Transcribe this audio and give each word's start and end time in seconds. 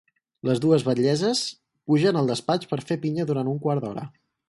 Les 0.47 0.61
dues 0.63 0.85
batllesses 0.87 1.43
pugen 1.91 2.19
al 2.23 2.35
despatx 2.35 2.73
per 2.75 2.83
fer 2.91 3.01
pinya 3.07 3.31
durant 3.33 3.57
un 3.57 3.65
quart 3.69 3.87
d’hora. 3.87 4.13